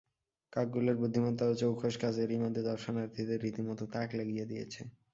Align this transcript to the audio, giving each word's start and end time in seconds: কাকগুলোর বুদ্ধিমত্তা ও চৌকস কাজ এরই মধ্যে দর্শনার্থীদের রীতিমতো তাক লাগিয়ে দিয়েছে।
কাকগুলোর 0.53 0.97
বুদ্ধিমত্তা 1.01 1.43
ও 1.47 1.61
চৌকস 1.61 1.95
কাজ 1.97 2.15
এরই 2.19 2.37
মধ্যে 2.43 2.61
দর্শনার্থীদের 2.69 3.41
রীতিমতো 3.41 3.83
তাক 3.93 4.09
লাগিয়ে 4.19 4.45
দিয়েছে। 4.45 4.81